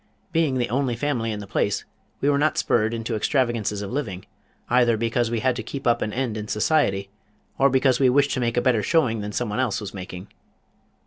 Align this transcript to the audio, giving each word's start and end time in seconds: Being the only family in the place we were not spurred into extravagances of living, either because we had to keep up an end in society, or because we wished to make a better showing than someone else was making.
Being 0.31 0.57
the 0.57 0.71
only 0.71 0.95
family 0.95 1.31
in 1.31 1.41
the 1.41 1.45
place 1.45 1.85
we 2.21 2.29
were 2.31 2.39
not 2.39 2.57
spurred 2.57 2.91
into 2.91 3.15
extravagances 3.15 3.83
of 3.83 3.91
living, 3.91 4.25
either 4.67 4.97
because 4.97 5.29
we 5.29 5.41
had 5.41 5.55
to 5.57 5.61
keep 5.61 5.85
up 5.85 6.01
an 6.01 6.11
end 6.11 6.37
in 6.37 6.47
society, 6.47 7.11
or 7.59 7.69
because 7.69 7.99
we 7.99 8.09
wished 8.09 8.31
to 8.31 8.39
make 8.39 8.57
a 8.57 8.61
better 8.61 8.81
showing 8.81 9.21
than 9.21 9.31
someone 9.31 9.59
else 9.59 9.79
was 9.79 9.93
making. 9.93 10.29